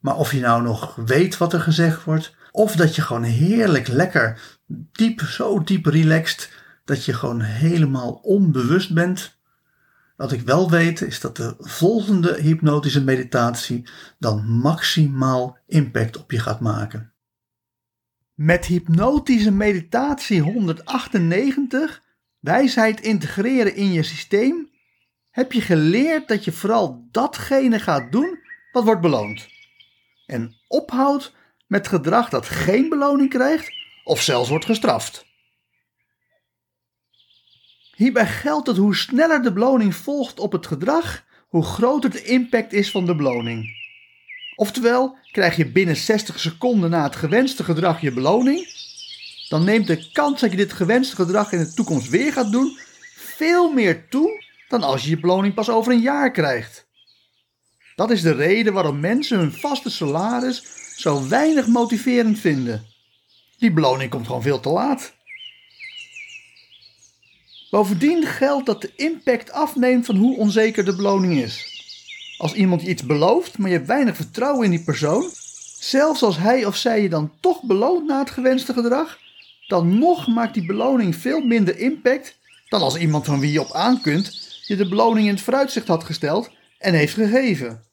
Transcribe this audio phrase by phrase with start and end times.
[0.00, 3.88] Maar of je nou nog weet wat er gezegd wordt, of dat je gewoon heerlijk
[3.88, 4.40] lekker
[4.92, 6.50] diep, zo diep relaxed,
[6.84, 9.38] dat je gewoon helemaal onbewust bent.
[10.16, 16.38] Wat ik wel weet is dat de volgende hypnotische meditatie dan maximaal impact op je
[16.38, 17.12] gaat maken.
[18.34, 22.02] Met hypnotische meditatie 198,
[22.38, 24.70] wijsheid integreren in je systeem,
[25.30, 28.38] heb je geleerd dat je vooral datgene gaat doen
[28.72, 29.54] wat wordt beloond
[30.26, 31.32] en ophoudt
[31.66, 33.72] met gedrag dat geen beloning krijgt
[34.04, 35.24] of zelfs wordt gestraft.
[37.94, 42.72] Hierbij geldt dat hoe sneller de beloning volgt op het gedrag, hoe groter de impact
[42.72, 43.68] is van de beloning.
[44.56, 48.66] Oftewel, krijg je binnen 60 seconden na het gewenste gedrag je beloning,
[49.48, 52.78] dan neemt de kans dat je dit gewenste gedrag in de toekomst weer gaat doen
[53.36, 56.85] veel meer toe dan als je je beloning pas over een jaar krijgt.
[57.96, 60.62] Dat is de reden waarom mensen hun vaste salaris
[60.96, 62.86] zo weinig motiverend vinden.
[63.58, 65.14] Die beloning komt gewoon veel te laat.
[67.70, 71.84] Bovendien geldt dat de impact afneemt van hoe onzeker de beloning is.
[72.38, 75.30] Als iemand je iets belooft, maar je hebt weinig vertrouwen in die persoon,
[75.78, 79.18] zelfs als hij of zij je dan toch beloont na het gewenste gedrag,
[79.66, 82.36] dan nog maakt die beloning veel minder impact
[82.68, 85.88] dan als iemand van wie je op aan kunt je de beloning in het vooruitzicht
[85.88, 87.84] had gesteld en heeft gegeven.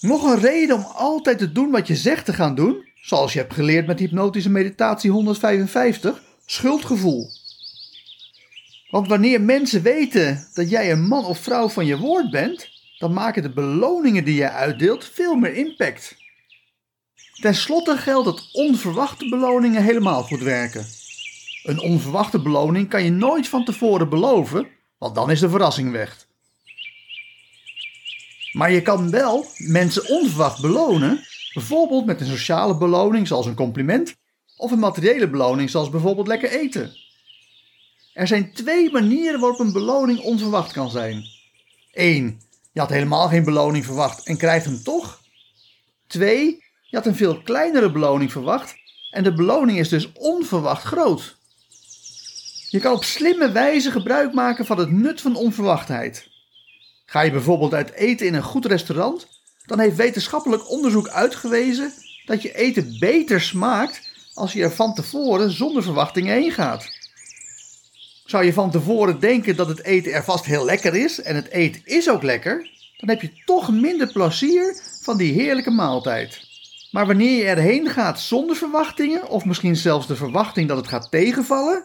[0.00, 3.38] Nog een reden om altijd te doen wat je zegt te gaan doen, zoals je
[3.38, 7.30] hebt geleerd met hypnotische meditatie 155, schuldgevoel.
[8.90, 12.68] Want wanneer mensen weten dat jij een man of vrouw van je woord bent,
[12.98, 16.16] dan maken de beloningen die je uitdeelt veel meer impact.
[17.40, 20.86] Ten slotte geldt dat onverwachte beloningen helemaal goed werken.
[21.62, 24.68] Een onverwachte beloning kan je nooit van tevoren beloven,
[24.98, 26.26] want dan is de verrassing weg.
[28.54, 34.14] Maar je kan wel mensen onverwacht belonen, bijvoorbeeld met een sociale beloning zoals een compliment,
[34.56, 36.96] of een materiële beloning zoals bijvoorbeeld lekker eten.
[38.12, 41.24] Er zijn twee manieren waarop een beloning onverwacht kan zijn.
[41.92, 42.40] 1.
[42.72, 45.20] Je had helemaal geen beloning verwacht en krijgt hem toch.
[46.06, 46.64] 2.
[46.82, 48.74] Je had een veel kleinere beloning verwacht
[49.10, 51.36] en de beloning is dus onverwacht groot.
[52.68, 56.32] Je kan op slimme wijze gebruik maken van het nut van onverwachtheid.
[57.14, 59.26] Ga je bijvoorbeeld uit eten in een goed restaurant,
[59.66, 61.92] dan heeft wetenschappelijk onderzoek uitgewezen
[62.24, 64.00] dat je eten beter smaakt
[64.32, 66.86] als je er van tevoren zonder verwachtingen heen gaat.
[68.24, 71.48] Zou je van tevoren denken dat het eten er vast heel lekker is en het
[71.48, 76.40] eten is ook lekker, dan heb je toch minder plezier van die heerlijke maaltijd.
[76.90, 81.10] Maar wanneer je erheen gaat zonder verwachtingen, of misschien zelfs de verwachting dat het gaat
[81.10, 81.84] tegenvallen,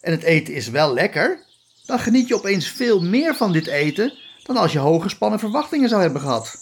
[0.00, 1.44] en het eten is wel lekker,
[1.84, 6.00] dan geniet je opeens veel meer van dit eten dan als je hoge verwachtingen zou
[6.00, 6.56] hebben gehad.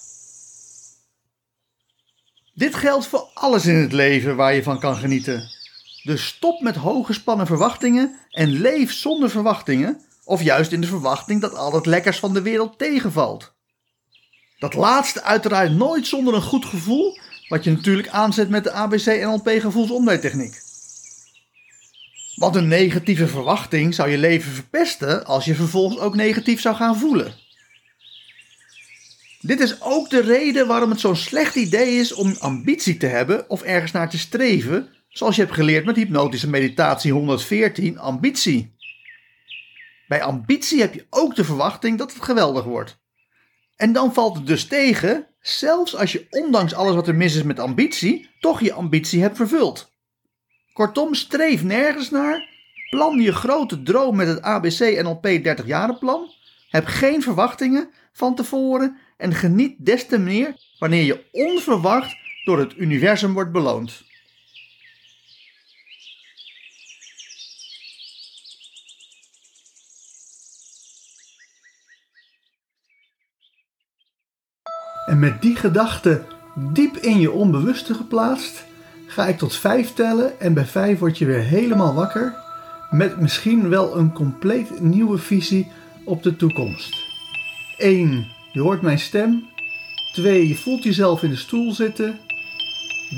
[2.54, 5.50] Dit geldt voor alles in het leven waar je van kan genieten.
[6.02, 11.54] Dus stop met hoge verwachtingen en leef zonder verwachtingen, of juist in de verwachting dat
[11.54, 13.52] al het lekkers van de wereld tegenvalt.
[14.58, 19.48] Dat laatste uiteraard nooit zonder een goed gevoel, wat je natuurlijk aanzet met de ABC-NLP
[19.48, 20.62] gevoelsomleidtechniek.
[22.34, 26.98] Want een negatieve verwachting zou je leven verpesten als je vervolgens ook negatief zou gaan
[26.98, 27.43] voelen.
[29.46, 33.50] Dit is ook de reden waarom het zo'n slecht idee is om ambitie te hebben
[33.50, 38.76] of ergens naar te streven, zoals je hebt geleerd met hypnotische meditatie 114, ambitie.
[40.08, 42.98] Bij ambitie heb je ook de verwachting dat het geweldig wordt.
[43.76, 47.42] En dan valt het dus tegen, zelfs als je ondanks alles wat er mis is
[47.42, 49.92] met ambitie, toch je ambitie hebt vervuld.
[50.72, 52.48] Kortom, streef nergens naar,
[52.90, 56.30] plan je grote droom met het ABC NLP 30 jaren plan,
[56.68, 62.76] heb geen verwachtingen van tevoren en geniet des te meer wanneer je onverwacht door het
[62.76, 64.04] universum wordt beloond.
[75.06, 76.24] En met die gedachte
[76.54, 78.64] diep in je onbewuste geplaatst,
[79.06, 82.34] ga ik tot vijf tellen en bij vijf word je weer helemaal wakker
[82.90, 85.68] met misschien wel een compleet nieuwe visie
[86.04, 86.96] op de toekomst.
[87.76, 88.33] 1.
[88.54, 89.46] Je hoort mijn stem.
[90.12, 90.48] 2.
[90.48, 92.18] Je voelt jezelf in de stoel zitten.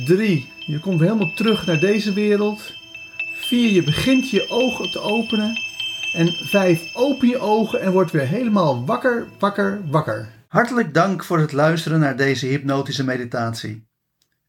[0.07, 0.53] 3.
[0.67, 2.73] Je komt helemaal terug naar deze wereld.
[3.35, 3.71] 4.
[3.71, 5.53] Je begint je ogen te openen.
[6.13, 6.95] En 5.
[6.95, 10.29] Open je ogen en word weer helemaal wakker, wakker, wakker.
[10.49, 13.87] Hartelijk dank voor het luisteren naar deze hypnotische meditatie.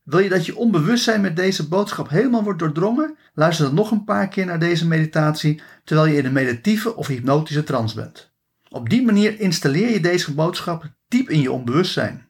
[0.03, 3.17] Wil je dat je onbewustzijn met deze boodschap helemaal wordt doordrongen?
[3.33, 7.07] Luister dan nog een paar keer naar deze meditatie terwijl je in een meditieve of
[7.07, 8.35] hypnotische trance bent.
[8.69, 12.27] Op die manier installeer je deze boodschap diep in je onbewustzijn.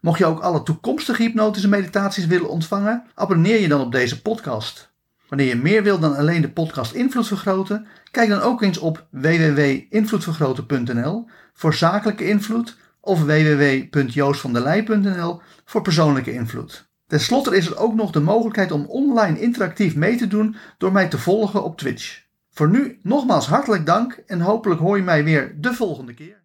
[0.00, 4.92] Mocht je ook alle toekomstige hypnotische meditaties willen ontvangen, abonneer je dan op deze podcast.
[5.28, 9.06] Wanneer je meer wil dan alleen de podcast Invloed Vergroten, kijk dan ook eens op
[9.10, 16.88] www.invloedvergroten.nl voor zakelijke invloed of www.joostvandelij.nl voor persoonlijke invloed.
[17.06, 20.92] Ten slotte is er ook nog de mogelijkheid om online interactief mee te doen door
[20.92, 22.28] mij te volgen op Twitch.
[22.60, 26.39] Voor nu nogmaals hartelijk dank en hopelijk hoor je mij weer de volgende keer.